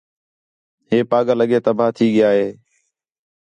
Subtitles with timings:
[0.89, 2.47] ہِے پاڳل اڳّے تباہ تھی ڳِیا ہِے